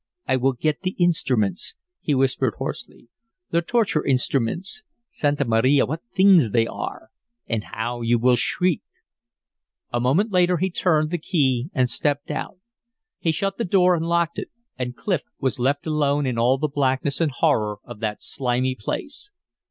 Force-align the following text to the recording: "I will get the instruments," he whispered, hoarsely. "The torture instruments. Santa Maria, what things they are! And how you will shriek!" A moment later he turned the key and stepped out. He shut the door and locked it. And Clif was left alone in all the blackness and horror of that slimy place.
"I 0.27 0.35
will 0.35 0.53
get 0.53 0.81
the 0.81 0.95
instruments," 0.97 1.75
he 2.01 2.15
whispered, 2.15 2.55
hoarsely. 2.57 3.07
"The 3.51 3.61
torture 3.61 4.03
instruments. 4.03 4.81
Santa 5.11 5.45
Maria, 5.45 5.85
what 5.85 6.01
things 6.15 6.49
they 6.49 6.65
are! 6.65 7.09
And 7.45 7.65
how 7.65 8.01
you 8.01 8.17
will 8.17 8.35
shriek!" 8.35 8.81
A 9.93 9.99
moment 9.99 10.31
later 10.31 10.57
he 10.57 10.71
turned 10.71 11.11
the 11.11 11.19
key 11.19 11.69
and 11.71 11.87
stepped 11.87 12.31
out. 12.31 12.57
He 13.19 13.31
shut 13.31 13.57
the 13.59 13.63
door 13.63 13.93
and 13.93 14.03
locked 14.07 14.39
it. 14.39 14.49
And 14.75 14.95
Clif 14.95 15.21
was 15.39 15.59
left 15.59 15.85
alone 15.85 16.25
in 16.25 16.39
all 16.39 16.57
the 16.57 16.67
blackness 16.67 17.21
and 17.21 17.29
horror 17.31 17.77
of 17.83 17.99
that 17.99 18.23
slimy 18.23 18.73
place. 18.73 19.29